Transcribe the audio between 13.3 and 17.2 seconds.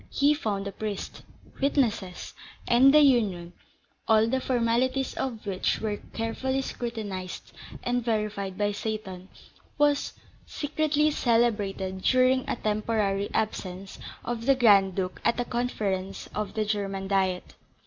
absence of the Grand Duke at a conference of the German